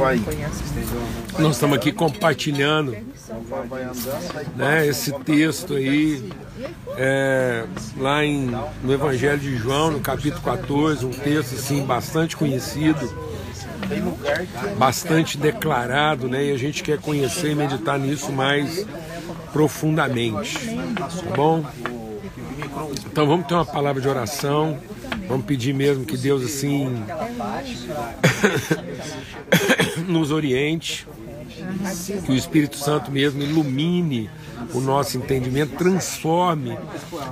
Vai. 0.00 0.18
Nós 1.38 1.56
estamos 1.56 1.76
aqui 1.76 1.92
compartilhando 1.92 2.96
né, 4.56 4.86
esse 4.86 5.12
texto 5.20 5.74
aí 5.74 6.32
é, 6.96 7.66
lá 7.98 8.24
em, 8.24 8.50
no 8.82 8.94
Evangelho 8.94 9.38
de 9.38 9.58
João, 9.58 9.90
no 9.90 10.00
capítulo 10.00 10.40
14, 10.42 11.04
um 11.04 11.10
texto 11.10 11.54
assim 11.54 11.84
bastante 11.84 12.34
conhecido, 12.34 13.12
bastante 14.78 15.36
declarado, 15.36 16.28
né? 16.28 16.46
E 16.46 16.52
a 16.52 16.56
gente 16.56 16.82
quer 16.82 16.98
conhecer 16.98 17.50
e 17.50 17.54
meditar 17.54 17.98
nisso 17.98 18.32
mais 18.32 18.86
profundamente, 19.52 20.56
tá 20.96 21.36
bom? 21.36 21.62
Então 23.04 23.26
vamos 23.26 23.46
ter 23.46 23.52
uma 23.52 23.66
palavra 23.66 24.00
de 24.00 24.08
oração. 24.08 24.78
Vamos 25.28 25.44
pedir 25.44 25.74
mesmo 25.74 26.06
que 26.06 26.16
Deus 26.16 26.42
assim 26.42 27.04
nos 30.10 30.30
oriente, 30.30 31.06
que 32.24 32.32
o 32.32 32.34
Espírito 32.34 32.76
Santo 32.76 33.10
mesmo 33.10 33.42
ilumine 33.42 34.30
o 34.74 34.80
nosso 34.80 35.16
entendimento, 35.16 35.76
transforme 35.76 36.76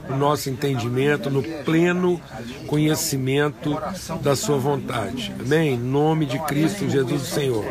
o 0.09 0.17
nosso 0.17 0.49
entendimento 0.49 1.31
no 1.31 1.43
pleno 1.43 2.21
conhecimento 2.67 3.77
da 4.23 4.35
Sua 4.35 4.59
vontade. 4.59 5.33
Amém? 5.39 5.75
Em 5.75 5.79
nome 5.79 6.27
de 6.27 6.39
Cristo 6.41 6.89
Jesus, 6.89 7.23
o 7.23 7.27
Senhor. 7.27 7.65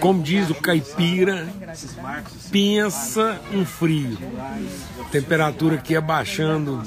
Como 0.00 0.22
diz 0.22 0.50
o 0.50 0.54
caipira, 0.54 1.46
pensa 2.50 3.40
um 3.52 3.64
frio. 3.64 4.18
temperatura 5.10 5.76
aqui 5.76 5.96
abaixando 5.96 6.82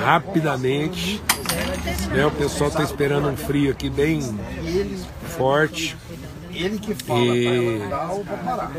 rapidamente. 0.00 1.22
Né? 2.12 2.26
O 2.26 2.30
pessoal 2.30 2.70
está 2.70 2.82
esperando 2.82 3.28
um 3.28 3.36
frio 3.36 3.70
aqui 3.70 3.90
bem 3.90 4.20
forte. 5.36 5.96
Ele 6.58 6.78
que 6.78 6.94
fala 6.94 7.36
E- 7.36 7.80
parar. 8.44 8.72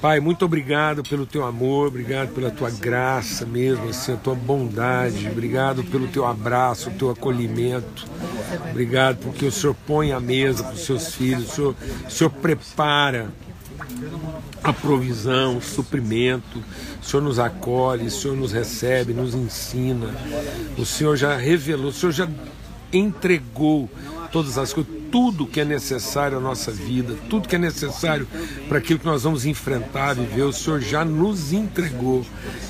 Pai, 0.00 0.20
muito 0.20 0.44
obrigado 0.44 1.02
pelo 1.02 1.24
teu 1.24 1.44
amor, 1.44 1.88
obrigado 1.88 2.34
pela 2.34 2.50
tua 2.50 2.70
graça 2.70 3.46
mesmo, 3.46 3.88
assim, 3.88 4.12
a 4.12 4.16
tua 4.16 4.34
bondade, 4.34 5.26
obrigado 5.26 5.82
pelo 5.84 6.06
teu 6.08 6.26
abraço, 6.26 6.90
o 6.90 6.92
teu 6.92 7.10
acolhimento, 7.10 8.06
obrigado 8.70 9.16
porque 9.18 9.46
o 9.46 9.52
Senhor 9.52 9.74
põe 9.86 10.12
a 10.12 10.20
mesa 10.20 10.62
para 10.62 10.74
os 10.74 10.84
seus 10.84 11.14
filhos, 11.14 11.50
o 11.50 11.54
Senhor, 11.54 11.76
o 12.06 12.10
Senhor 12.10 12.30
prepara 12.30 13.30
a 14.62 14.72
provisão, 14.72 15.56
o 15.56 15.62
suprimento, 15.62 16.62
o 17.00 17.04
Senhor 17.04 17.22
nos 17.22 17.38
acolhe, 17.38 18.06
o 18.06 18.10
Senhor 18.10 18.36
nos 18.36 18.52
recebe, 18.52 19.14
nos 19.14 19.34
ensina, 19.34 20.14
o 20.76 20.84
Senhor 20.84 21.16
já 21.16 21.36
revelou, 21.36 21.88
o 21.88 21.92
Senhor 21.92 22.12
já 22.12 22.28
entregou 22.92 23.88
todas 24.30 24.58
as 24.58 24.72
coisas, 24.72 24.92
tudo 25.10 25.46
que 25.46 25.60
é 25.60 25.64
necessário 25.64 26.38
à 26.38 26.40
nossa 26.40 26.70
vida, 26.70 27.14
tudo 27.28 27.48
que 27.48 27.56
é 27.56 27.58
necessário 27.58 28.26
para 28.68 28.78
aquilo 28.78 28.98
que 28.98 29.06
nós 29.06 29.22
vamos 29.22 29.46
enfrentar, 29.46 30.14
viver, 30.14 30.42
o 30.42 30.52
Senhor 30.52 30.80
já 30.80 31.04
nos 31.04 31.52
entregou. 31.52 32.24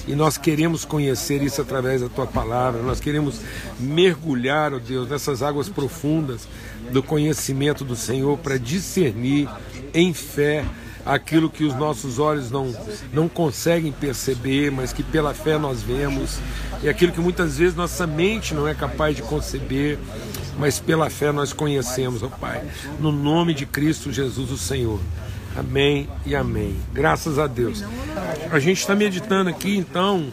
E 0.06 0.15
nós 0.15 0.39
queremos 0.39 0.84
conhecer 0.84 1.42
isso 1.42 1.61
através 1.61 2.00
da 2.00 2.09
tua 2.09 2.27
palavra, 2.27 2.83
nós 2.83 3.00
queremos 3.00 3.41
mergulhar, 3.78 4.73
ó 4.73 4.78
Deus, 4.78 5.09
nessas 5.09 5.42
águas 5.42 5.69
profundas 5.69 6.48
do 6.91 7.03
conhecimento 7.03 7.84
do 7.84 7.97
Senhor 7.97 8.39
para 8.39 8.59
discernir 8.59 9.48
em 9.93 10.15
fé 10.15 10.65
aquilo 11.05 11.49
que 11.51 11.65
os 11.65 11.75
nossos 11.75 12.19
olhos 12.19 12.51
não, 12.51 12.75
não 13.13 13.29
conseguem 13.29 13.93
perceber, 13.93 14.71
mas 14.71 14.93
que 14.93 15.03
pela 15.03 15.35
fé 15.35 15.59
nós 15.59 15.83
vemos, 15.83 16.39
e 16.83 16.89
aquilo 16.89 17.13
que 17.13 17.21
muitas 17.21 17.59
vezes 17.59 17.75
nossa 17.75 18.07
mente 18.07 18.55
não 18.55 18.69
é 18.69 18.75
capaz 18.75 19.17
de 19.17 19.23
conceber, 19.23 19.99
mas 20.59 20.79
pela 20.79 21.09
fé 21.09 21.33
nós 21.33 21.53
conhecemos, 21.53 22.23
ó 22.23 22.29
Pai. 22.29 22.63
No 23.01 23.13
nome 23.13 23.55
de 23.55 23.67
Cristo 23.67 24.13
Jesus, 24.13 24.51
o 24.51 24.59
Senhor. 24.59 25.01
Amém 25.57 26.09
e 26.25 26.37
amém. 26.37 26.77
Graças 26.93 27.39
a 27.39 27.47
Deus. 27.47 27.83
A 28.51 28.59
gente 28.59 28.79
está 28.79 28.95
meditando 28.95 29.51
aqui, 29.51 29.77
então, 29.77 30.29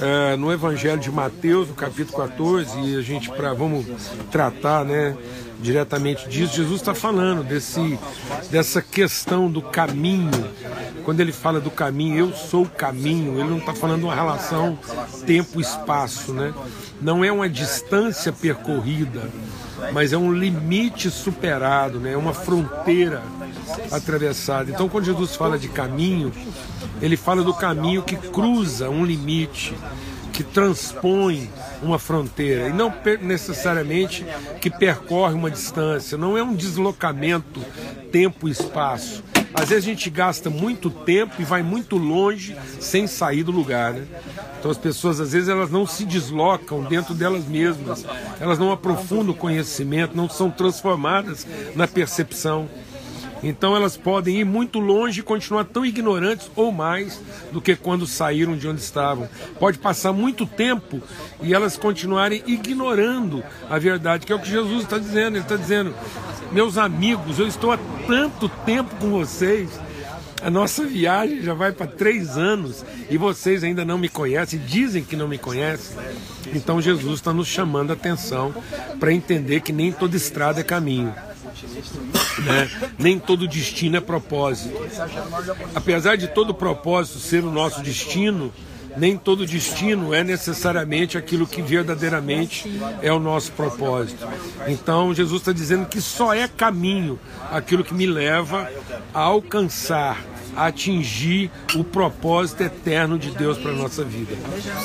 é, 0.00 0.36
no 0.36 0.52
Evangelho 0.52 1.00
de 1.00 1.10
Mateus, 1.10 1.68
no 1.68 1.74
capítulo 1.74 2.18
14, 2.18 2.78
e 2.80 2.96
a 2.96 3.02
gente 3.02 3.30
pra, 3.30 3.52
vamos 3.52 3.86
tratar 4.30 4.84
né, 4.84 5.16
diretamente 5.60 6.28
disso. 6.28 6.56
Jesus 6.56 6.80
está 6.80 6.94
falando 6.94 7.44
desse, 7.44 7.98
dessa 8.50 8.82
questão 8.82 9.50
do 9.50 9.62
caminho. 9.62 10.30
Quando 11.04 11.20
ele 11.20 11.32
fala 11.32 11.60
do 11.60 11.70
caminho, 11.70 12.18
eu 12.18 12.32
sou 12.32 12.64
o 12.64 12.68
caminho, 12.68 13.38
ele 13.38 13.48
não 13.50 13.58
está 13.58 13.74
falando 13.74 14.04
uma 14.04 14.14
relação 14.14 14.78
tempo-espaço, 15.26 16.32
né? 16.32 16.52
Não 17.00 17.24
é 17.24 17.30
uma 17.30 17.48
distância 17.48 18.32
percorrida, 18.32 19.22
mas 19.92 20.12
é 20.12 20.16
um 20.16 20.32
limite 20.32 21.10
superado, 21.10 22.00
né? 22.00 22.12
é 22.12 22.16
uma 22.16 22.32
fronteira 22.32 23.22
atravessada. 23.90 24.70
Então, 24.70 24.88
quando 24.88 25.04
Jesus 25.04 25.36
fala 25.36 25.58
de 25.58 25.68
caminho, 25.68 26.32
ele 27.04 27.18
fala 27.18 27.42
do 27.42 27.52
caminho 27.52 28.02
que 28.02 28.16
cruza 28.16 28.88
um 28.88 29.04
limite, 29.04 29.74
que 30.32 30.42
transpõe 30.42 31.50
uma 31.82 31.98
fronteira, 31.98 32.68
e 32.68 32.72
não 32.72 32.92
necessariamente 33.20 34.24
que 34.60 34.70
percorre 34.70 35.34
uma 35.34 35.50
distância, 35.50 36.16
não 36.16 36.38
é 36.38 36.42
um 36.42 36.54
deslocamento 36.54 37.60
tempo 38.10 38.48
e 38.48 38.50
espaço. 38.50 39.22
Às 39.52 39.68
vezes 39.68 39.84
a 39.84 39.88
gente 39.88 40.08
gasta 40.08 40.48
muito 40.48 40.88
tempo 40.88 41.34
e 41.38 41.44
vai 41.44 41.62
muito 41.62 41.96
longe 41.96 42.56
sem 42.80 43.06
sair 43.06 43.44
do 43.44 43.52
lugar, 43.52 43.92
né? 43.92 44.06
Então 44.58 44.70
as 44.70 44.78
pessoas 44.78 45.20
às 45.20 45.32
vezes 45.32 45.48
elas 45.48 45.70
não 45.70 45.86
se 45.86 46.06
deslocam 46.06 46.82
dentro 46.84 47.14
delas 47.14 47.44
mesmas, 47.44 48.04
elas 48.40 48.58
não 48.58 48.72
aprofundam 48.72 49.34
o 49.34 49.36
conhecimento, 49.36 50.16
não 50.16 50.28
são 50.28 50.50
transformadas 50.50 51.46
na 51.76 51.86
percepção. 51.86 52.68
Então 53.44 53.76
elas 53.76 53.94
podem 53.94 54.40
ir 54.40 54.44
muito 54.44 54.78
longe 54.78 55.20
e 55.20 55.22
continuar 55.22 55.64
tão 55.64 55.84
ignorantes 55.84 56.50
ou 56.56 56.72
mais 56.72 57.20
do 57.52 57.60
que 57.60 57.76
quando 57.76 58.06
saíram 58.06 58.56
de 58.56 58.66
onde 58.66 58.80
estavam. 58.80 59.28
Pode 59.60 59.78
passar 59.78 60.14
muito 60.14 60.46
tempo 60.46 61.02
e 61.42 61.52
elas 61.52 61.76
continuarem 61.76 62.42
ignorando 62.46 63.44
a 63.68 63.78
verdade, 63.78 64.24
que 64.24 64.32
é 64.32 64.36
o 64.36 64.40
que 64.40 64.48
Jesus 64.48 64.84
está 64.84 64.96
dizendo. 64.98 65.36
Ele 65.36 65.44
está 65.44 65.56
dizendo: 65.56 65.94
meus 66.52 66.78
amigos, 66.78 67.38
eu 67.38 67.46
estou 67.46 67.70
há 67.70 67.78
tanto 68.06 68.48
tempo 68.48 68.96
com 68.96 69.10
vocês. 69.10 69.68
A 70.42 70.50
nossa 70.50 70.84
viagem 70.84 71.42
já 71.42 71.52
vai 71.52 71.72
para 71.72 71.86
três 71.86 72.38
anos 72.38 72.84
e 73.10 73.18
vocês 73.18 73.62
ainda 73.62 73.84
não 73.84 73.98
me 73.98 74.08
conhecem, 74.08 74.58
dizem 74.58 75.04
que 75.04 75.16
não 75.16 75.28
me 75.28 75.38
conhecem. 75.38 75.96
Então 76.54 76.80
Jesus 76.80 77.16
está 77.16 77.32
nos 77.32 77.48
chamando 77.48 77.90
a 77.90 77.94
atenção 77.94 78.54
para 78.98 79.12
entender 79.12 79.60
que 79.60 79.72
nem 79.72 79.92
toda 79.92 80.16
estrada 80.16 80.60
é 80.60 80.64
caminho 80.64 81.14
né? 82.44 82.70
nem 82.98 83.18
todo 83.18 83.46
destino 83.46 83.96
é 83.96 84.00
propósito. 84.00 84.74
Apesar 85.74 86.16
de 86.16 86.28
todo 86.28 86.54
propósito 86.54 87.18
ser 87.18 87.44
o 87.44 87.50
nosso 87.50 87.82
destino, 87.82 88.52
nem 88.96 89.16
todo 89.16 89.46
destino 89.46 90.14
é 90.14 90.22
necessariamente 90.22 91.18
aquilo 91.18 91.46
que 91.46 91.60
verdadeiramente 91.60 92.80
é 93.02 93.12
o 93.12 93.18
nosso 93.18 93.52
propósito. 93.52 94.26
Então 94.66 95.14
Jesus 95.14 95.40
está 95.40 95.52
dizendo 95.52 95.86
que 95.86 96.00
só 96.00 96.32
é 96.32 96.46
caminho 96.46 97.18
aquilo 97.50 97.84
que 97.84 97.94
me 97.94 98.06
leva 98.06 98.70
a 99.12 99.20
alcançar, 99.20 100.22
a 100.56 100.66
atingir 100.66 101.50
o 101.74 101.82
propósito 101.82 102.62
eterno 102.62 103.18
de 103.18 103.30
Deus 103.30 103.58
para 103.58 103.72
a 103.72 103.76
nossa 103.76 104.04
vida. 104.04 104.36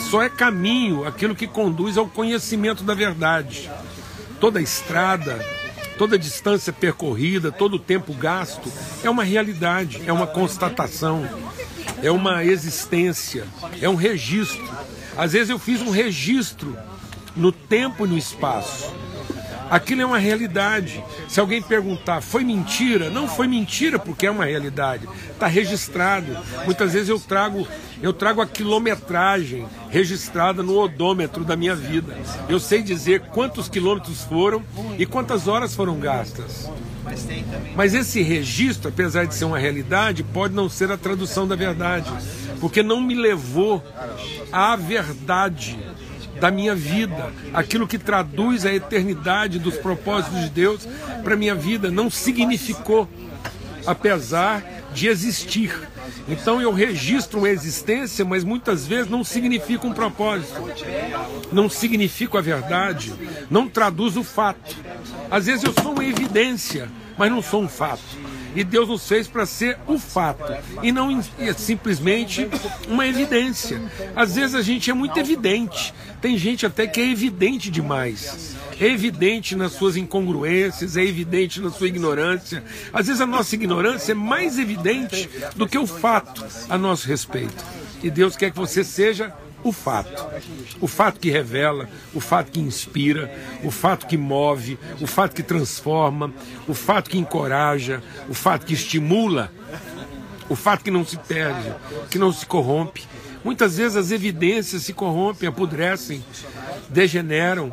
Só 0.09 0.23
é 0.23 0.29
caminho 0.29 1.05
aquilo 1.05 1.35
que 1.35 1.47
conduz 1.47 1.97
ao 1.97 2.07
conhecimento 2.07 2.83
da 2.83 2.93
verdade. 2.93 3.69
Toda 4.39 4.61
estrada, 4.61 5.39
toda 5.99 6.17
distância 6.17 6.71
percorrida, 6.71 7.51
todo 7.51 7.73
o 7.73 7.79
tempo 7.79 8.13
gasto 8.13 8.71
é 9.03 9.09
uma 9.09 9.25
realidade, 9.25 10.01
é 10.07 10.13
uma 10.13 10.25
constatação, 10.25 11.29
é 12.01 12.09
uma 12.09 12.45
existência, 12.45 13.45
é 13.81 13.89
um 13.89 13.95
registro. 13.95 14.63
Às 15.17 15.33
vezes 15.33 15.49
eu 15.49 15.59
fiz 15.59 15.81
um 15.81 15.89
registro 15.89 16.73
no 17.35 17.51
tempo 17.51 18.05
e 18.05 18.09
no 18.09 18.17
espaço. 18.17 18.95
Aquilo 19.69 20.01
é 20.01 20.05
uma 20.05 20.17
realidade. 20.17 21.03
Se 21.27 21.39
alguém 21.39 21.61
perguntar, 21.61 22.21
foi 22.21 22.43
mentira? 22.43 23.09
Não 23.09 23.27
foi 23.27 23.47
mentira 23.47 23.99
porque 23.99 24.25
é 24.25 24.31
uma 24.31 24.45
realidade. 24.45 25.07
Está 25.31 25.47
registrado. 25.47 26.37
Muitas 26.65 26.93
vezes 26.93 27.09
eu 27.09 27.19
trago, 27.19 27.67
eu 28.01 28.11
trago 28.11 28.41
a 28.41 28.47
quilometragem 28.47 29.65
registrada 29.89 30.63
no 30.63 30.77
odômetro 30.77 31.43
da 31.43 31.55
minha 31.55 31.75
vida. 31.75 32.17
Eu 32.47 32.59
sei 32.59 32.81
dizer 32.81 33.21
quantos 33.31 33.69
quilômetros 33.69 34.23
foram 34.23 34.63
e 34.97 35.05
quantas 35.05 35.47
horas 35.47 35.75
foram 35.75 35.99
gastas. 35.99 36.69
Mas 37.75 37.93
esse 37.93 38.21
registro, 38.21 38.89
apesar 38.89 39.25
de 39.25 39.33
ser 39.33 39.45
uma 39.45 39.57
realidade, 39.57 40.23
pode 40.23 40.53
não 40.53 40.69
ser 40.69 40.91
a 40.91 40.97
tradução 40.97 41.47
da 41.47 41.55
verdade, 41.55 42.11
porque 42.59 42.83
não 42.83 43.01
me 43.01 43.15
levou 43.15 43.83
à 44.51 44.75
verdade 44.75 45.77
da 46.39 46.49
minha 46.49 46.75
vida, 46.75 47.31
aquilo 47.53 47.87
que 47.87 47.97
traduz 47.97 48.65
a 48.65 48.73
eternidade 48.73 49.59
dos 49.59 49.75
propósitos 49.75 50.41
de 50.41 50.49
Deus 50.49 50.87
para 51.23 51.35
minha 51.35 51.55
vida, 51.55 51.91
não 51.91 52.09
significou, 52.09 53.07
apesar 53.85 54.63
de 54.93 55.07
existir. 55.07 55.71
Então 56.27 56.61
eu 56.61 56.71
registro 56.71 57.39
uma 57.39 57.49
existência, 57.49 58.23
mas 58.23 58.43
muitas 58.43 58.85
vezes 58.85 59.09
não 59.09 59.23
significa 59.23 59.87
um 59.87 59.93
propósito, 59.93 60.63
não 61.51 61.69
significa 61.69 62.37
a 62.37 62.41
verdade, 62.41 63.13
não 63.49 63.67
traduz 63.67 64.15
o 64.15 64.23
fato. 64.23 64.75
Às 65.29 65.45
vezes 65.47 65.63
eu 65.63 65.73
sou 65.81 65.93
uma 65.93 66.05
evidência, 66.05 66.89
mas 67.17 67.31
não 67.31 67.41
sou 67.41 67.63
um 67.63 67.67
fato. 67.69 68.03
E 68.55 68.63
Deus 68.63 68.87
nos 68.87 69.07
fez 69.07 69.27
para 69.27 69.45
ser 69.45 69.77
o 69.87 69.97
fato 69.97 70.51
e 70.81 70.91
não 70.91 71.21
simplesmente 71.57 72.47
uma 72.87 73.05
evidência. 73.07 73.81
Às 74.15 74.35
vezes 74.35 74.55
a 74.55 74.61
gente 74.61 74.89
é 74.89 74.93
muito 74.93 75.17
evidente. 75.19 75.93
Tem 76.21 76.37
gente 76.37 76.65
até 76.65 76.85
que 76.87 76.99
é 76.99 77.09
evidente 77.09 77.69
demais. 77.69 78.55
É 78.79 78.85
evidente 78.87 79.55
nas 79.55 79.73
suas 79.73 79.95
incongruências, 79.95 80.97
é 80.97 81.03
evidente 81.03 81.61
na 81.61 81.69
sua 81.69 81.87
ignorância. 81.87 82.63
Às 82.91 83.07
vezes 83.07 83.21
a 83.21 83.25
nossa 83.25 83.55
ignorância 83.55 84.13
é 84.13 84.15
mais 84.15 84.57
evidente 84.57 85.29
do 85.55 85.67
que 85.67 85.77
o 85.77 85.87
fato 85.87 86.45
a 86.69 86.77
nosso 86.77 87.07
respeito. 87.07 87.63
E 88.01 88.09
Deus 88.09 88.35
quer 88.35 88.51
que 88.51 88.57
você 88.57 88.83
seja 88.83 89.33
o 89.63 89.71
fato. 89.71 90.27
O 90.79 90.87
fato 90.87 91.19
que 91.19 91.29
revela, 91.29 91.89
o 92.13 92.19
fato 92.19 92.51
que 92.51 92.59
inspira, 92.59 93.33
o 93.63 93.71
fato 93.71 94.07
que 94.07 94.17
move, 94.17 94.77
o 95.01 95.07
fato 95.07 95.35
que 95.35 95.43
transforma, 95.43 96.33
o 96.67 96.73
fato 96.73 97.09
que 97.09 97.17
encoraja, 97.17 98.01
o 98.27 98.33
fato 98.33 98.65
que 98.65 98.73
estimula, 98.73 99.51
o 100.49 100.55
fato 100.55 100.83
que 100.83 100.91
não 100.91 101.05
se 101.05 101.17
perde, 101.17 101.73
que 102.09 102.17
não 102.17 102.31
se 102.31 102.45
corrompe. 102.45 103.03
Muitas 103.43 103.77
vezes 103.77 103.95
as 103.95 104.11
evidências 104.11 104.83
se 104.83 104.93
corrompem, 104.93 105.47
apodrecem, 105.47 106.23
degeneram, 106.89 107.71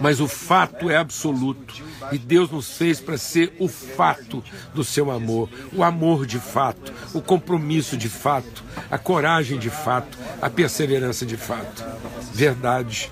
mas 0.00 0.20
o 0.20 0.26
fato 0.26 0.90
é 0.90 0.96
absoluto. 0.96 1.83
E 2.12 2.18
Deus 2.18 2.50
nos 2.50 2.76
fez 2.76 3.00
para 3.00 3.18
ser 3.18 3.54
o 3.58 3.68
fato 3.68 4.42
do 4.74 4.84
seu 4.84 5.10
amor, 5.10 5.48
o 5.72 5.82
amor 5.82 6.26
de 6.26 6.38
fato, 6.38 6.92
o 7.12 7.20
compromisso 7.20 7.96
de 7.96 8.08
fato, 8.08 8.62
a 8.90 8.98
coragem 8.98 9.58
de 9.58 9.70
fato, 9.70 10.18
a 10.40 10.50
perseverança 10.50 11.24
de 11.24 11.36
fato. 11.36 11.84
Verdade 12.32 13.10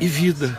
e 0.00 0.06
vida, 0.06 0.58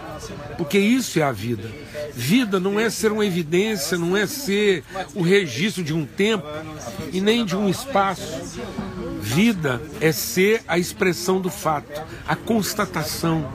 porque 0.57 0.77
isso 0.77 1.19
é 1.19 1.23
a 1.23 1.31
vida. 1.31 1.69
Vida 2.13 2.59
não 2.59 2.79
é 2.79 2.89
ser 2.89 3.11
uma 3.11 3.25
evidência, 3.25 3.97
não 3.97 4.15
é 4.15 4.27
ser 4.27 4.83
o 5.13 5.21
registro 5.21 5.83
de 5.83 5.93
um 5.93 6.05
tempo 6.05 6.45
e 7.13 7.21
nem 7.21 7.45
de 7.45 7.55
um 7.55 7.69
espaço. 7.69 8.59
Vida 9.21 9.81
é 10.01 10.11
ser 10.11 10.61
a 10.67 10.77
expressão 10.77 11.39
do 11.39 11.49
fato, 11.49 12.01
a 12.27 12.35
constatação 12.35 13.49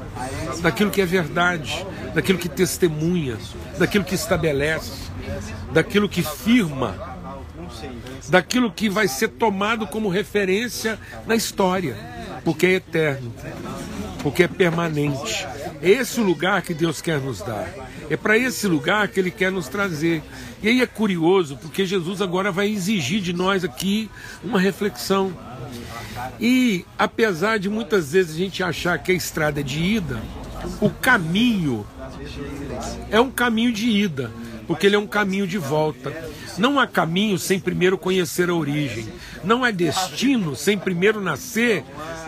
daquilo 0.63 0.91
que 0.91 1.01
é 1.01 1.07
verdade, 1.07 1.85
daquilo 2.15 2.39
que 2.39 2.49
testemunha, 2.49 3.37
daquilo 3.79 4.05
que 4.05 4.15
estabelece, 4.15 5.11
daquilo 5.73 6.09
que 6.09 6.23
firma, 6.23 7.17
daquilo 8.29 8.71
que 8.71 8.89
vai 8.89 9.09
ser 9.09 9.29
tomado 9.29 9.87
como 9.87 10.09
referência 10.09 10.99
na 11.27 11.35
história, 11.35 11.97
porque 12.45 12.67
é 12.67 12.73
eterno, 12.75 13.33
porque 14.23 14.45
é 14.45 14.49
permanente. 14.49 15.47
É 15.83 15.91
esse 15.91 16.21
o 16.21 16.25
lugar 16.25 16.63
que 16.63 16.73
Deus 16.73 17.03
quer 17.03 17.21
nos 17.21 17.41
dar. 17.41 17.69
É 18.09 18.17
para 18.17 18.39
esse 18.39 18.67
lugar 18.67 19.09
que 19.09 19.19
Ele 19.19 19.31
quer 19.31 19.51
nos 19.51 19.69
trazer. 19.69 20.23
E 20.63 20.69
aí 20.69 20.81
é 20.81 20.87
curioso, 20.87 21.59
porque 21.59 21.85
Jesus 21.85 22.23
agora 22.23 22.51
vai 22.51 22.71
exigir 22.71 23.21
de 23.21 23.33
nós 23.33 23.65
aqui 23.65 24.09
uma 24.43 24.59
reflexão. 24.59 25.37
E 26.41 26.87
apesar 26.99 27.59
de 27.59 27.69
muitas 27.69 28.13
vezes 28.13 28.35
a 28.35 28.39
gente 28.39 28.63
achar 28.63 28.99
que 28.99 29.13
a 29.13 29.15
estrada 29.15 29.61
é 29.61 29.63
de 29.63 29.83
ida, 29.83 30.23
o 30.81 30.89
caminho 30.89 31.87
é 33.11 33.21
um 33.21 33.31
caminho 33.31 33.73
de 33.73 33.89
ida, 33.89 34.31
porque 34.67 34.87
ele 34.87 34.97
é 34.97 34.99
um 34.99 35.07
caminho 35.07 35.47
de 35.47 35.59
volta. 35.59 36.13
Não 36.59 36.79
há 36.79 36.87
caminho 36.87 37.39
sem 37.39 37.59
primeiro 37.59 37.99
conhecer 37.99 38.49
a 38.49 38.55
origem. 38.55 39.07
Não 39.43 39.65
há 39.65 39.71
destino 39.71 40.55
sem 40.55 40.79
primeiro 40.79 41.21
nascer 41.21 41.85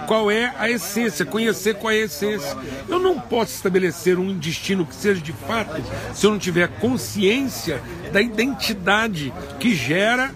qual 0.06 0.30
é 0.30 0.54
a 0.58 0.70
essência, 0.70 1.24
conhecer 1.24 1.74
qual 1.74 1.92
é 1.92 1.96
a 1.96 2.04
essência. 2.04 2.56
Eu 2.88 2.98
não 2.98 3.18
posso 3.20 3.54
estabelecer 3.54 4.18
um 4.18 4.36
destino 4.36 4.86
que 4.86 4.94
seja 4.94 5.20
de 5.20 5.32
fato 5.32 5.82
se 6.14 6.26
eu 6.26 6.30
não 6.30 6.38
tiver 6.38 6.68
consciência 6.80 7.82
da 8.12 8.20
identidade 8.20 9.32
que 9.58 9.74
gera 9.74 10.32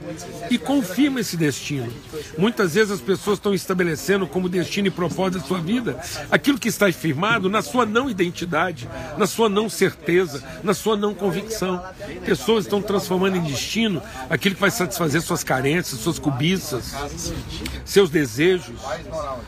e 0.51 0.59
confirma 0.59 1.21
esse 1.21 1.37
destino. 1.37 1.93
Muitas 2.37 2.75
vezes 2.75 2.91
as 2.93 3.01
pessoas 3.01 3.39
estão 3.39 3.55
estabelecendo 3.55 4.27
como 4.27 4.49
destino 4.49 4.89
e 4.89 4.91
propósito 4.91 5.41
da 5.41 5.47
sua 5.47 5.61
vida 5.61 6.01
aquilo 6.31 6.59
que 6.59 6.69
está 6.69 6.91
firmado 6.93 7.49
na 7.49 7.63
sua 7.63 7.87
não 7.87 8.11
identidade, 8.11 8.89
na 9.17 9.27
sua 9.27 9.49
não 9.49 9.69
certeza, 9.69 10.43
na 10.63 10.75
sua 10.75 10.97
não 10.97 11.15
convicção. 11.15 11.83
Pessoas 12.25 12.65
estão 12.65 12.83
transformando 12.83 13.37
em 13.37 13.43
destino 13.43 13.80
aquilo 14.29 14.55
que 14.55 14.61
vai 14.61 14.71
satisfazer 14.71 15.23
suas 15.23 15.45
carências, 15.45 16.01
suas 16.01 16.19
cobiças, 16.19 16.95
seus 17.85 18.11
desejos, 18.11 18.77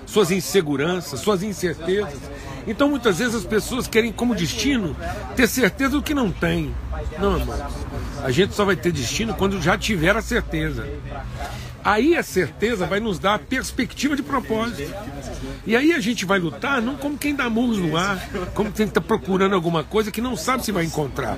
suas 0.06 0.30
inseguranças, 0.30 1.20
suas 1.20 1.42
incertezas. 1.42 2.20
Então 2.66 2.88
muitas 2.88 3.18
vezes 3.18 3.34
as 3.34 3.44
pessoas 3.44 3.86
querem 3.86 4.12
como 4.12 4.34
destino 4.34 4.96
ter 5.36 5.48
certeza 5.48 5.90
do 5.90 6.02
que 6.02 6.14
não 6.14 6.30
tem. 6.30 6.74
Não, 7.18 7.38
irmãos. 7.38 7.60
A 8.22 8.30
gente 8.30 8.54
só 8.54 8.64
vai 8.64 8.76
ter 8.76 8.92
destino 8.92 9.34
quando 9.34 9.60
já 9.60 9.76
tiver 9.76 10.16
a 10.16 10.22
certeza. 10.22 10.86
Aí 11.84 12.16
a 12.16 12.22
certeza 12.22 12.86
vai 12.86 13.00
nos 13.00 13.18
dar 13.18 13.34
a 13.34 13.38
perspectiva 13.38 14.14
de 14.14 14.22
propósito. 14.22 14.92
E 15.66 15.76
aí 15.76 15.92
a 15.92 16.00
gente 16.00 16.24
vai 16.24 16.38
lutar 16.38 16.80
não 16.80 16.96
como 16.96 17.18
quem 17.18 17.34
dá 17.34 17.50
murros 17.50 17.78
no 17.78 17.96
ar, 17.96 18.28
como 18.54 18.70
quem 18.70 18.86
está 18.86 19.00
procurando 19.00 19.54
alguma 19.54 19.82
coisa 19.82 20.10
que 20.10 20.20
não 20.20 20.36
sabe 20.36 20.64
se 20.64 20.72
vai 20.72 20.84
encontrar. 20.84 21.36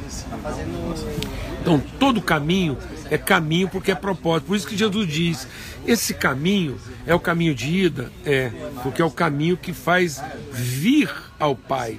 Então 1.61 1.82
todo 1.99 2.20
caminho 2.20 2.76
é 3.11 3.17
caminho 3.17 3.69
porque 3.69 3.91
é 3.91 3.94
propósito. 3.94 4.49
Por 4.49 4.56
isso 4.56 4.67
que 4.67 4.76
Jesus 4.76 5.08
diz: 5.08 5.49
esse 5.87 6.12
caminho 6.12 6.76
é 7.06 7.14
o 7.14 7.20
caminho 7.20 7.55
de 7.55 7.85
ida? 7.85 8.12
É, 8.25 8.50
porque 8.82 9.00
é 9.00 9.05
o 9.05 9.11
caminho 9.11 9.56
que 9.56 9.73
faz 9.73 10.23
vir 10.52 11.11
ao 11.38 11.56
Pai. 11.56 11.99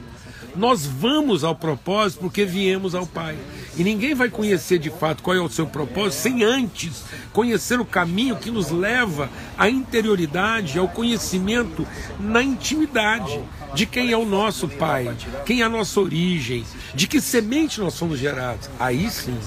Nós 0.56 0.86
vamos 0.86 1.44
ao 1.44 1.56
propósito 1.56 2.21
porque 2.21 2.45
viemos 2.45 2.95
ao 2.95 3.06
Pai. 3.06 3.36
E 3.77 3.83
ninguém 3.83 4.16
vai 4.16 4.30
conhecer 4.30 4.80
de 4.80 4.89
fato 4.89 5.22
qual 5.22 5.36
é 5.36 5.42
o 5.42 5.50
seu 5.50 5.68
propósito 5.68 6.22
sem 6.22 6.44
antes 6.44 7.04
conhecer 7.33 7.80
o 7.80 7.86
caminho 7.86 8.38
que 8.38 8.50
nos 8.50 8.72
leva 8.72 9.30
à 9.57 9.69
interioridade, 9.69 10.80
ao 10.80 10.88
conhecimento 10.88 11.86
na 12.19 12.42
intimidade 12.42 13.39
de 13.74 13.86
quem 13.86 14.12
é 14.12 14.18
o 14.18 14.25
nosso 14.25 14.69
Pai, 14.69 15.13
quem 15.45 15.62
é 15.62 15.66
a 15.66 15.69
nossa 15.69 16.00
origem, 16.00 16.63
de 16.94 17.07
que 17.07 17.19
semente 17.19 17.81
nós 17.81 17.94
somos 17.94 18.18
gerados. 18.18 18.69
Aí 18.80 19.10
sim, 19.10 19.38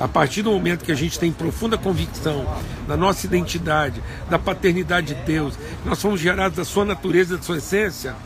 a 0.00 0.08
partir 0.08 0.42
do 0.42 0.50
momento 0.50 0.84
que 0.84 0.90
a 0.90 0.96
gente 0.96 1.18
tem 1.18 1.30
profunda 1.30 1.78
convicção 1.78 2.44
da 2.88 2.96
nossa 2.96 3.26
identidade, 3.26 4.02
da 4.28 4.38
paternidade 4.38 5.14
de 5.14 5.22
Deus, 5.22 5.54
nós 5.84 5.98
somos 5.98 6.20
gerados 6.20 6.56
da 6.56 6.64
sua 6.64 6.84
natureza, 6.84 7.36
da 7.36 7.42
sua 7.42 7.58
essência, 7.58 8.16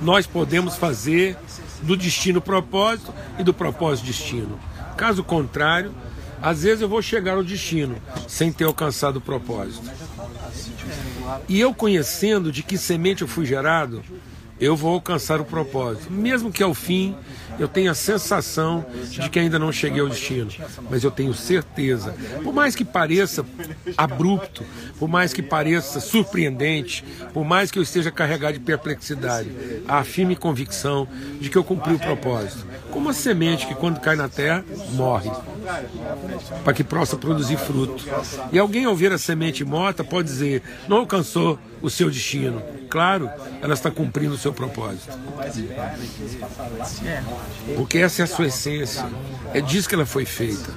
nós 0.00 0.26
podemos 0.26 0.76
fazer 0.76 1.36
do 1.82 1.96
destino 1.96 2.40
propósito 2.40 3.12
e 3.38 3.42
do 3.42 3.52
propósito 3.52 4.06
destino. 4.06 4.58
Caso 4.96 5.22
contrário, 5.22 5.94
às 6.40 6.62
vezes 6.62 6.82
eu 6.82 6.88
vou 6.88 7.02
chegar 7.02 7.34
ao 7.34 7.44
destino 7.44 7.96
sem 8.26 8.52
ter 8.52 8.64
alcançado 8.64 9.16
o 9.16 9.20
propósito. 9.20 9.88
E 11.48 11.60
eu 11.60 11.72
conhecendo 11.72 12.50
de 12.50 12.62
que 12.62 12.76
semente 12.76 13.22
eu 13.22 13.28
fui 13.28 13.46
gerado, 13.46 14.02
eu 14.62 14.76
vou 14.76 14.94
alcançar 14.94 15.40
o 15.40 15.44
propósito. 15.44 16.12
Mesmo 16.12 16.52
que 16.52 16.62
ao 16.62 16.72
fim 16.72 17.16
eu 17.58 17.66
tenha 17.66 17.90
a 17.90 17.94
sensação 17.94 18.86
de 19.08 19.28
que 19.28 19.40
ainda 19.40 19.58
não 19.58 19.72
cheguei 19.72 20.00
ao 20.00 20.08
destino, 20.08 20.50
mas 20.88 21.02
eu 21.02 21.10
tenho 21.10 21.34
certeza. 21.34 22.14
Por 22.44 22.54
mais 22.54 22.76
que 22.76 22.84
pareça 22.84 23.44
abrupto, 23.96 24.64
por 25.00 25.08
mais 25.08 25.32
que 25.32 25.42
pareça 25.42 25.98
surpreendente, 25.98 27.04
por 27.34 27.44
mais 27.44 27.72
que 27.72 27.78
eu 27.78 27.82
esteja 27.82 28.12
carregado 28.12 28.54
de 28.54 28.60
perplexidade, 28.60 29.50
a 29.88 30.04
firme 30.04 30.36
convicção 30.36 31.08
de 31.40 31.50
que 31.50 31.58
eu 31.58 31.64
cumpri 31.64 31.94
o 31.94 31.98
propósito. 31.98 32.64
Como 32.92 33.08
a 33.08 33.12
semente 33.14 33.66
que 33.66 33.74
quando 33.74 33.98
cai 34.00 34.14
na 34.14 34.28
terra 34.28 34.64
morre, 34.92 35.30
para 36.62 36.74
que 36.74 36.84
possa 36.84 37.16
produzir 37.16 37.56
fruto. 37.56 38.04
E 38.52 38.58
alguém 38.58 38.84
ao 38.84 38.94
ver 38.94 39.12
a 39.12 39.18
semente 39.18 39.64
morta 39.64 40.04
pode 40.04 40.28
dizer: 40.28 40.62
não 40.86 40.98
alcançou 40.98 41.58
o 41.80 41.88
seu 41.88 42.10
destino. 42.10 42.62
Claro, 42.90 43.30
ela 43.62 43.72
está 43.72 43.90
cumprindo 43.90 44.34
o 44.34 44.38
seu 44.38 44.52
propósito. 44.52 45.18
Porque 47.74 47.98
essa 47.98 48.22
é 48.22 48.24
a 48.24 48.28
sua 48.28 48.46
essência. 48.46 49.04
É 49.54 49.60
disso 49.60 49.88
que 49.88 49.94
ela 49.94 50.06
foi 50.06 50.26
feita. 50.26 50.70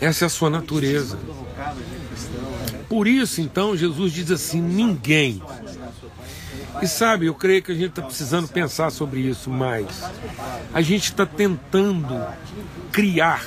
Essa 0.00 0.24
é 0.24 0.26
a 0.26 0.30
sua 0.30 0.48
natureza. 0.48 1.18
Por 2.88 3.08
isso, 3.08 3.40
então, 3.40 3.76
Jesus 3.76 4.12
diz 4.12 4.30
assim: 4.30 4.60
ninguém. 4.60 5.42
E 6.82 6.86
sabe, 6.86 7.26
eu 7.26 7.34
creio 7.34 7.62
que 7.62 7.72
a 7.72 7.74
gente 7.74 7.90
está 7.90 8.02
precisando 8.02 8.48
pensar 8.48 8.90
sobre 8.90 9.20
isso 9.20 9.50
mais. 9.50 9.86
A 10.72 10.80
gente 10.80 11.04
está 11.04 11.24
tentando 11.24 12.26
criar 12.92 13.42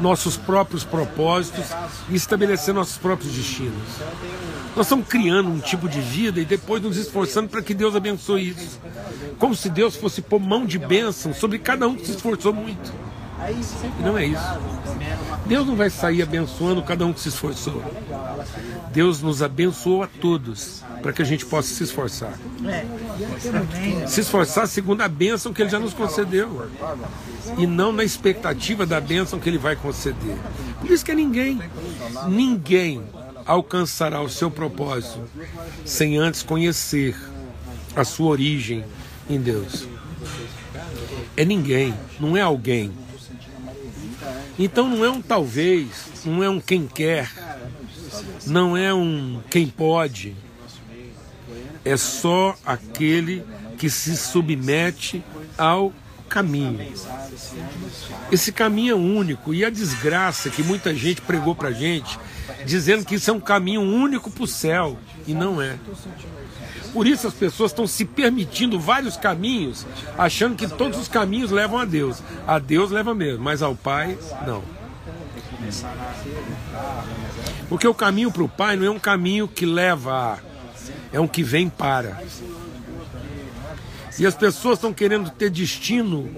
nossos 0.00 0.36
próprios 0.36 0.84
propósitos 0.84 1.64
e 2.08 2.14
estabelecer 2.14 2.72
nossos 2.72 2.98
próprios 2.98 3.32
destinos. 3.32 3.82
Nós 4.76 4.86
estamos 4.86 5.08
criando 5.08 5.48
um 5.48 5.58
tipo 5.58 5.88
de 5.88 6.00
vida 6.00 6.40
e 6.40 6.44
depois 6.44 6.82
nos 6.82 6.96
esforçando 6.96 7.48
para 7.48 7.62
que 7.62 7.74
Deus 7.74 7.96
abençoe 7.96 8.50
isso. 8.50 8.78
Como 9.38 9.54
se 9.54 9.68
Deus 9.70 9.96
fosse 9.96 10.20
pôr 10.20 10.38
mão 10.38 10.66
de 10.66 10.78
bênção 10.78 11.32
sobre 11.32 11.58
cada 11.58 11.88
um 11.88 11.96
que 11.96 12.06
se 12.06 12.12
esforçou 12.12 12.52
muito. 12.52 12.92
Não 14.00 14.16
é 14.16 14.26
isso. 14.26 14.42
Deus 15.46 15.66
não 15.66 15.76
vai 15.76 15.90
sair 15.90 16.22
abençoando 16.22 16.82
cada 16.82 17.04
um 17.04 17.12
que 17.12 17.20
se 17.20 17.28
esforçou. 17.28 17.82
Deus 18.92 19.20
nos 19.20 19.42
abençoou 19.42 20.02
a 20.02 20.06
todos 20.06 20.82
para 21.02 21.12
que 21.12 21.22
a 21.22 21.24
gente 21.24 21.44
possa 21.44 21.68
se 21.68 21.84
esforçar. 21.84 22.32
Se 24.06 24.20
esforçar 24.20 24.66
segundo 24.66 25.02
a 25.02 25.08
bênção 25.08 25.52
que 25.52 25.62
Ele 25.62 25.70
já 25.70 25.78
nos 25.78 25.92
concedeu. 25.92 26.68
E 27.58 27.66
não 27.66 27.92
na 27.92 28.04
expectativa 28.04 28.86
da 28.86 29.00
bênção 29.00 29.38
que 29.38 29.48
Ele 29.48 29.58
vai 29.58 29.76
conceder. 29.76 30.36
Por 30.80 30.90
isso 30.90 31.04
que 31.04 31.12
é 31.12 31.14
ninguém, 31.14 31.60
ninguém 32.28 33.02
alcançará 33.44 34.20
o 34.20 34.28
seu 34.28 34.50
propósito 34.50 35.20
sem 35.84 36.16
antes 36.16 36.42
conhecer 36.42 37.16
a 37.94 38.04
sua 38.04 38.30
origem 38.30 38.84
em 39.28 39.40
Deus. 39.40 39.86
É 41.36 41.44
ninguém, 41.44 41.94
não 42.18 42.36
é 42.36 42.40
alguém. 42.40 42.92
Então 44.58 44.88
não 44.88 45.04
é 45.04 45.10
um 45.10 45.20
talvez, 45.20 45.88
não 46.24 46.42
é 46.42 46.48
um 46.48 46.60
quem 46.60 46.86
quer, 46.86 47.30
não 48.46 48.76
é 48.76 48.92
um 48.92 49.40
quem 49.50 49.66
pode. 49.66 50.34
É 51.84 51.96
só 51.96 52.56
aquele 52.64 53.44
que 53.78 53.90
se 53.90 54.16
submete 54.16 55.22
ao 55.56 55.92
caminho. 56.36 56.78
Esse 58.30 58.52
caminho 58.52 58.92
é 58.92 58.94
único 58.94 59.54
e 59.54 59.64
a 59.64 59.70
desgraça 59.70 60.50
que 60.50 60.62
muita 60.62 60.94
gente 60.94 61.22
pregou 61.22 61.54
pra 61.54 61.70
gente, 61.70 62.18
dizendo 62.66 63.06
que 63.06 63.14
isso 63.14 63.30
é 63.30 63.32
um 63.32 63.40
caminho 63.40 63.80
único 63.80 64.30
para 64.30 64.44
o 64.44 64.46
céu, 64.46 64.98
e 65.26 65.32
não 65.32 65.62
é. 65.62 65.78
Por 66.92 67.06
isso 67.06 67.26
as 67.26 67.32
pessoas 67.32 67.70
estão 67.70 67.86
se 67.86 68.04
permitindo 68.04 68.78
vários 68.78 69.16
caminhos, 69.16 69.86
achando 70.18 70.56
que 70.56 70.68
todos 70.68 70.98
os 70.98 71.08
caminhos 71.08 71.50
levam 71.50 71.78
a 71.78 71.86
Deus. 71.86 72.22
A 72.46 72.58
Deus 72.58 72.90
leva 72.90 73.14
mesmo, 73.14 73.42
mas 73.42 73.62
ao 73.62 73.74
Pai, 73.74 74.18
não. 74.46 74.62
Porque 77.68 77.88
o 77.88 77.94
caminho 77.94 78.30
para 78.30 78.42
o 78.42 78.48
Pai 78.48 78.76
não 78.76 78.84
é 78.84 78.90
um 78.90 78.98
caminho 78.98 79.48
que 79.48 79.64
leva 79.64 80.34
a, 80.34 80.38
é 81.12 81.18
um 81.18 81.26
que 81.26 81.42
vem 81.42 81.70
para. 81.70 82.22
E 84.18 84.26
as 84.26 84.34
pessoas 84.34 84.78
estão 84.78 84.92
querendo 84.92 85.30
ter 85.30 85.50
destino 85.50 86.30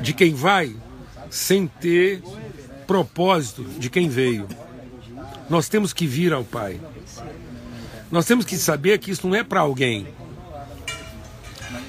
de 0.00 0.12
quem 0.12 0.34
vai, 0.34 0.74
sem 1.30 1.66
ter 1.66 2.22
propósito 2.86 3.64
de 3.64 3.88
quem 3.88 4.08
veio. 4.08 4.46
Nós 5.48 5.68
temos 5.68 5.92
que 5.92 6.06
vir 6.06 6.32
ao 6.32 6.44
Pai. 6.44 6.80
Nós 8.10 8.26
temos 8.26 8.44
que 8.44 8.56
saber 8.56 8.98
que 8.98 9.10
isso 9.10 9.26
não 9.26 9.34
é 9.34 9.42
para 9.42 9.60
alguém. 9.60 10.06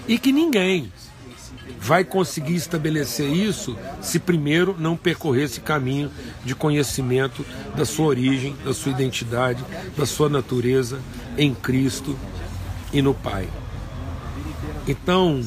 E 0.07 0.17
que 0.17 0.31
ninguém 0.31 0.91
vai 1.79 2.03
conseguir 2.03 2.55
estabelecer 2.55 3.29
isso 3.29 3.77
se 4.01 4.19
primeiro 4.19 4.75
não 4.79 4.95
percorrer 4.95 5.43
esse 5.43 5.59
caminho 5.59 6.11
de 6.43 6.55
conhecimento 6.55 7.45
da 7.75 7.85
sua 7.85 8.05
origem, 8.05 8.55
da 8.63 8.73
sua 8.73 8.91
identidade, 8.91 9.63
da 9.97 10.05
sua 10.05 10.29
natureza 10.29 10.99
em 11.37 11.53
Cristo 11.53 12.17
e 12.91 13.01
no 13.01 13.13
Pai. 13.13 13.49
Então, 14.87 15.41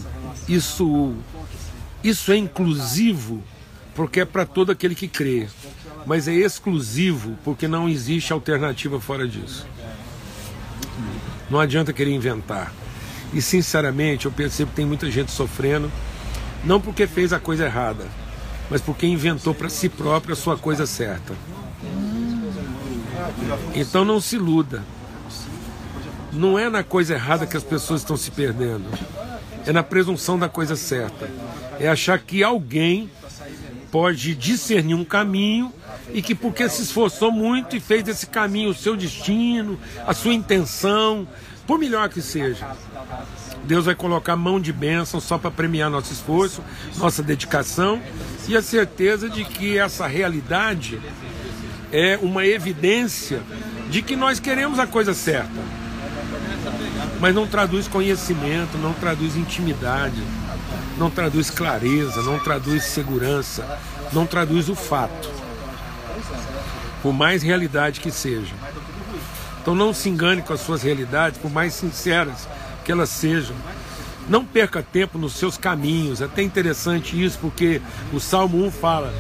isso 0.49 1.15
isso 2.03 2.31
é 2.31 2.37
inclusivo 2.37 3.43
porque 3.95 4.21
é 4.21 4.25
para 4.25 4.47
todo 4.47 4.71
aquele 4.71 4.95
que 4.95 5.09
crê, 5.09 5.49
mas 6.07 6.29
é 6.29 6.35
exclusivo 6.35 7.37
porque 7.43 7.67
não 7.67 7.89
existe 7.89 8.33
alternativa 8.33 9.01
fora 9.01 9.27
disso. 9.27 9.67
Não 11.51 11.59
adianta 11.59 11.93
querer 11.93 12.13
inventar. 12.13 12.73
E 13.33 13.43
sinceramente, 13.43 14.27
eu 14.27 14.33
percebo 14.33 14.71
que 14.71 14.77
tem 14.77 14.87
muita 14.87 15.11
gente 15.11 15.33
sofrendo, 15.33 15.91
não 16.65 16.81
porque 16.81 17.07
fez 17.07 17.33
a 17.33 17.41
coisa 17.41 17.65
errada, 17.65 18.07
mas 18.71 18.81
porque 18.81 19.07
inventou 19.07 19.53
para 19.53 19.69
si 19.69 19.89
próprio 19.89 20.35
a 20.35 20.37
sua 20.37 20.57
coisa 20.57 20.87
certa. 20.87 21.35
Então 23.75 24.05
não 24.05 24.21
se 24.21 24.37
iluda. 24.37 24.85
Não 26.33 26.59
é 26.59 26.69
na 26.69 26.85
coisa 26.85 27.15
errada 27.15 27.47
que 27.47 27.57
as 27.57 27.65
pessoas 27.65 28.03
estão 28.03 28.17
se 28.17 28.31
perdendo. 28.31 28.85
É 29.67 29.73
na 29.73 29.83
presunção 29.83 30.39
da 30.39 30.49
coisa 30.49 30.77
certa. 30.77 31.29
É 31.79 31.89
achar 31.89 32.19
que 32.19 32.43
alguém 32.43 33.11
pode 33.91 34.35
discernir 34.35 34.95
um 34.95 35.05
caminho 35.05 35.73
e 36.13 36.23
que 36.23 36.35
porque 36.35 36.69
se 36.69 36.83
esforçou 36.83 37.33
muito 37.33 37.77
e 37.77 37.81
fez 37.81 38.03
desse 38.03 38.27
caminho 38.27 38.71
o 38.71 38.75
seu 38.75 38.97
destino, 38.97 39.79
a 40.07 40.15
sua 40.15 40.33
intenção, 40.33 41.27
por 41.67 41.79
melhor 41.79 42.09
que 42.09 42.23
seja, 42.23 42.67
Deus 43.65 43.87
vai 43.87 43.95
colocar 43.95 44.37
mão 44.37 44.61
de 44.61 44.73
bênção 44.73 45.21
só 45.21 45.37
para 45.37 45.51
premiar 45.51 45.91
nosso 45.91 46.13
esforço, 46.13 46.63
nossa 46.97 47.23
dedicação 47.23 48.01
e 48.47 48.57
a 48.57 48.63
certeza 48.63 49.29
de 49.29 49.45
que 49.45 49.77
essa 49.77 50.07
realidade 50.07 51.01
é 51.93 52.17
uma 52.23 52.47
evidência 52.47 53.43
de 53.91 54.03
que 54.03 54.15
nós 54.15 54.39
queremos 54.39 54.79
a 54.79 54.87
coisa 54.87 55.13
certa. 55.13 55.51
Mas 57.21 57.35
não 57.35 57.47
traduz 57.47 57.89
conhecimento, 57.89 58.77
não 58.79 58.93
traduz 58.93 59.37
intimidade, 59.37 60.23
não 60.99 61.11
traduz 61.11 61.51
clareza, 61.51 62.23
não 62.23 62.39
traduz 62.39 62.85
segurança, 62.85 63.79
não 64.13 64.27
traduz 64.27 64.69
o 64.69 64.75
fato 64.75 65.37
por 67.07 67.13
mais 67.13 67.41
realidade 67.41 68.01
que 68.01 68.11
seja. 68.11 68.53
Então 69.63 69.77
não 69.77 69.95
se 69.95 70.09
engane 70.09 70.43
com 70.43 70.53
as 70.53 70.61
suas 70.61 70.83
realidades, 70.83 71.39
por 71.39 71.49
mais 71.49 71.73
sinceras 71.73 72.49
que 72.85 72.91
elas 72.91 73.11
sejam. 73.11 73.55
Não 74.29 74.45
perca 74.45 74.83
tempo 74.83 75.17
nos 75.17 75.35
seus 75.35 75.57
caminhos. 75.57 76.21
É 76.21 76.25
até 76.25 76.43
interessante 76.43 77.23
isso, 77.23 77.39
porque 77.41 77.81
o 78.13 78.19
Salmo 78.19 78.65
1 78.67 78.73
fala: 78.73 79.15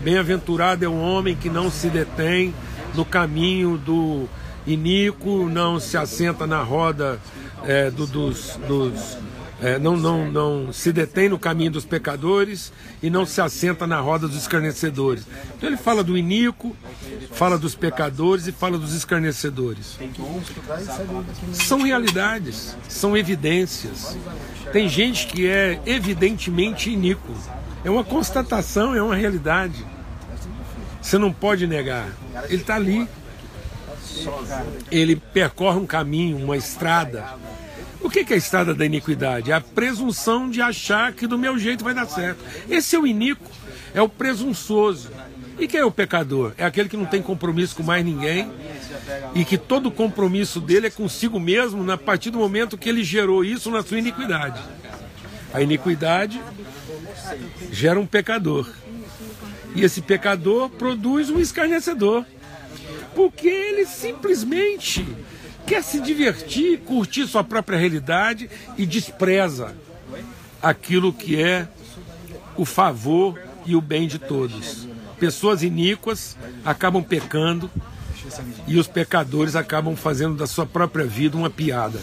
Bem-aventurado 0.00 0.84
é 0.84 0.88
o 0.88 0.98
homem 0.98 1.36
que 1.36 1.48
não 1.48 1.70
se 1.70 1.88
detém 1.88 2.52
no 2.96 3.04
caminho 3.04 3.78
do 3.78 4.28
iníquo, 4.66 5.48
não 5.48 5.78
se 5.78 5.96
assenta 5.96 6.46
na 6.46 6.62
roda 6.62 7.20
é, 7.64 7.90
do, 7.90 8.06
dos, 8.06 8.58
dos 8.68 9.18
é, 9.64 9.78
não, 9.78 9.96
não, 9.96 10.30
não 10.30 10.72
se 10.72 10.92
detém 10.92 11.28
no 11.28 11.38
caminho 11.38 11.70
dos 11.70 11.86
pecadores 11.86 12.72
e 13.02 13.08
não 13.08 13.24
se 13.24 13.40
assenta 13.40 13.86
na 13.86 13.98
roda 13.98 14.28
dos 14.28 14.36
escarnecedores. 14.36 15.24
Então 15.56 15.68
ele 15.68 15.76
fala 15.78 16.04
do 16.04 16.18
iníquo, 16.18 16.76
fala 17.32 17.56
dos 17.56 17.74
pecadores 17.74 18.46
e 18.46 18.52
fala 18.52 18.76
dos 18.76 18.94
escarnecedores. 18.94 19.98
São 21.52 21.82
realidades, 21.82 22.76
são 22.88 23.16
evidências. 23.16 24.18
Tem 24.70 24.86
gente 24.88 25.26
que 25.26 25.46
é 25.46 25.80
evidentemente 25.86 26.90
iníquo. 26.90 27.32
É 27.84 27.90
uma 27.90 28.04
constatação, 28.04 28.94
é 28.94 29.02
uma 29.02 29.16
realidade. 29.16 29.82
Você 31.00 31.16
não 31.16 31.32
pode 31.32 31.66
negar. 31.66 32.08
Ele 32.48 32.62
está 32.62 32.74
ali. 32.74 33.08
Ele 34.90 35.16
percorre 35.16 35.78
um 35.78 35.86
caminho, 35.86 36.36
uma 36.36 36.56
estrada 36.56 37.24
o 38.04 38.10
que 38.10 38.20
é 38.20 38.34
a 38.34 38.36
estrada 38.36 38.74
da 38.74 38.84
iniquidade? 38.84 39.50
É 39.50 39.54
a 39.54 39.62
presunção 39.62 40.50
de 40.50 40.60
achar 40.60 41.10
que 41.14 41.26
do 41.26 41.38
meu 41.38 41.58
jeito 41.58 41.82
vai 41.82 41.94
dar 41.94 42.04
certo. 42.04 42.44
Esse 42.68 42.94
é 42.94 42.98
o 42.98 43.06
iníquo, 43.06 43.50
é 43.94 44.02
o 44.02 44.08
presunçoso. 44.10 45.10
E 45.58 45.66
quem 45.66 45.80
é 45.80 45.84
o 45.86 45.90
pecador? 45.90 46.52
É 46.58 46.66
aquele 46.66 46.90
que 46.90 46.98
não 46.98 47.06
tem 47.06 47.22
compromisso 47.22 47.74
com 47.74 47.82
mais 47.82 48.04
ninguém 48.04 48.52
e 49.34 49.42
que 49.42 49.56
todo 49.56 49.90
compromisso 49.90 50.60
dele 50.60 50.88
é 50.88 50.90
consigo 50.90 51.40
mesmo 51.40 51.90
a 51.90 51.96
partir 51.96 52.28
do 52.28 52.38
momento 52.38 52.76
que 52.76 52.90
ele 52.90 53.02
gerou 53.02 53.42
isso 53.42 53.70
na 53.70 53.82
sua 53.82 53.98
iniquidade. 53.98 54.60
A 55.54 55.62
iniquidade 55.62 56.42
gera 57.72 57.98
um 57.98 58.06
pecador. 58.06 58.70
E 59.74 59.82
esse 59.82 60.02
pecador 60.02 60.68
produz 60.68 61.30
um 61.30 61.40
escarnecedor. 61.40 62.26
Porque 63.14 63.48
ele 63.48 63.86
simplesmente 63.86 65.06
quer 65.66 65.82
se 65.82 66.00
divertir, 66.00 66.80
curtir 66.80 67.26
sua 67.26 67.42
própria 67.42 67.78
realidade 67.78 68.50
e 68.76 68.84
despreza 68.84 69.74
aquilo 70.62 71.12
que 71.12 71.40
é 71.40 71.68
o 72.56 72.64
favor 72.64 73.38
e 73.66 73.74
o 73.74 73.80
bem 73.80 74.06
de 74.06 74.18
todos. 74.18 74.86
Pessoas 75.18 75.62
iníquas 75.62 76.36
acabam 76.64 77.02
pecando 77.02 77.70
e 78.66 78.78
os 78.78 78.86
pecadores 78.86 79.56
acabam 79.56 79.96
fazendo 79.96 80.36
da 80.36 80.46
sua 80.46 80.66
própria 80.66 81.04
vida 81.04 81.36
uma 81.36 81.50
piada, 81.50 82.00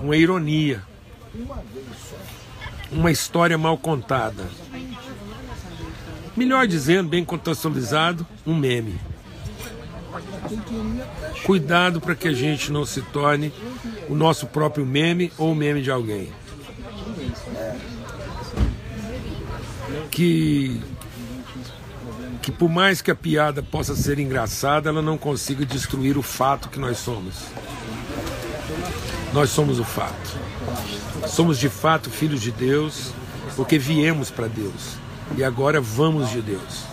uma 0.00 0.16
ironia, 0.16 0.82
uma 2.90 3.10
história 3.10 3.58
mal 3.58 3.76
contada. 3.76 4.44
Melhor 6.36 6.66
dizendo, 6.66 7.10
bem 7.10 7.24
contextualizado, 7.24 8.26
um 8.46 8.54
meme. 8.54 8.98
Cuidado 11.44 12.00
para 12.00 12.14
que 12.14 12.28
a 12.28 12.32
gente 12.32 12.70
não 12.70 12.84
se 12.84 13.02
torne 13.02 13.52
o 14.08 14.14
nosso 14.14 14.46
próprio 14.46 14.84
meme 14.84 15.32
ou 15.38 15.52
o 15.52 15.54
meme 15.54 15.82
de 15.82 15.90
alguém. 15.90 16.30
Que, 20.10 20.80
que 22.42 22.52
por 22.52 22.68
mais 22.68 23.00
que 23.00 23.10
a 23.10 23.14
piada 23.14 23.62
possa 23.62 23.94
ser 23.94 24.18
engraçada, 24.18 24.90
ela 24.90 25.02
não 25.02 25.16
consiga 25.16 25.64
destruir 25.64 26.18
o 26.18 26.22
fato 26.22 26.68
que 26.68 26.78
nós 26.78 26.98
somos. 26.98 27.34
Nós 29.32 29.50
somos 29.50 29.78
o 29.78 29.84
fato. 29.84 30.36
Somos 31.26 31.58
de 31.58 31.68
fato 31.68 32.10
filhos 32.10 32.42
de 32.42 32.50
Deus, 32.50 33.12
porque 33.56 33.78
viemos 33.78 34.30
para 34.30 34.48
Deus 34.48 35.02
e 35.36 35.44
agora 35.44 35.80
vamos 35.80 36.30
de 36.30 36.42
Deus 36.42 36.84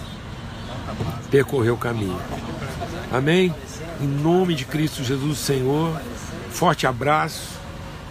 percorrer 1.29 1.71
o 1.71 1.77
caminho. 1.77 2.19
Amém? 3.11 3.53
Em 3.99 4.07
nome 4.07 4.53
de 4.53 4.65
Cristo 4.65 5.03
Jesus, 5.03 5.39
Senhor, 5.39 5.99
forte 6.51 6.85
abraço. 6.85 7.59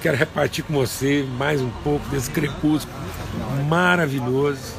Quero 0.02 0.16
repartir 0.16 0.64
com 0.64 0.74
você 0.74 1.26
mais 1.38 1.60
um 1.60 1.70
pouco 1.82 2.08
desse 2.08 2.30
crepúsculo 2.30 2.98
maravilhoso. 3.68 4.74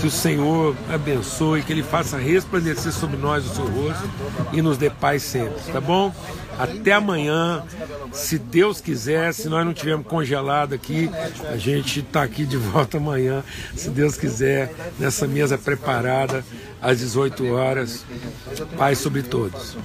Que 0.00 0.06
o 0.06 0.10
Senhor 0.10 0.76
abençoe, 0.92 1.62
que 1.62 1.72
Ele 1.72 1.82
faça 1.82 2.16
resplandecer 2.16 2.92
sobre 2.92 3.16
nós 3.16 3.44
o 3.44 3.54
seu 3.54 3.66
rosto 3.66 4.08
e 4.52 4.60
nos 4.62 4.76
dê 4.76 4.90
paz 4.90 5.22
sempre, 5.22 5.60
tá 5.72 5.80
bom? 5.80 6.12
Até 6.58 6.92
amanhã, 6.92 7.64
se 8.12 8.38
Deus 8.38 8.80
quiser, 8.80 9.32
se 9.32 9.48
nós 9.48 9.64
não 9.64 9.72
tivermos 9.72 10.06
congelado 10.06 10.74
aqui, 10.74 11.10
a 11.50 11.56
gente 11.56 12.00
está 12.00 12.22
aqui 12.22 12.44
de 12.44 12.56
volta 12.56 12.98
amanhã, 12.98 13.42
se 13.74 13.90
Deus 13.90 14.16
quiser, 14.16 14.72
nessa 14.98 15.26
mesa 15.26 15.56
preparada 15.56 16.44
às 16.80 16.98
18 16.98 17.52
horas. 17.52 18.04
Paz 18.76 18.98
sobre 18.98 19.22
todos. 19.22 19.76